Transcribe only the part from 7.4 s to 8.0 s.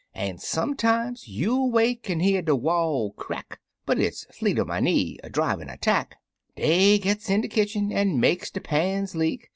de kitchen